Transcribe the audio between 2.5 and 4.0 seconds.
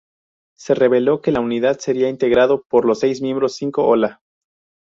por seis miembros: cinco